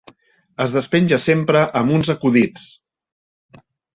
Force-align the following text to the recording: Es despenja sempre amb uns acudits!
Es 0.63 0.71
despenja 0.77 1.19
sempre 1.25 1.61
amb 1.81 1.95
uns 1.97 2.11
acudits! 2.15 2.65